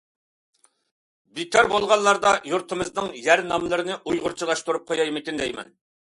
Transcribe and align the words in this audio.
بىكار 1.39 1.69
بولغانلاردا 1.73 2.31
يۇرتىمىزنىڭ 2.53 3.13
ناملىرىنى 3.53 4.01
ئۇيغۇرچىلاشتۇرۇپ 4.01 4.91
قويايمىكىن 4.91 5.41
دەيمەن. 5.45 5.73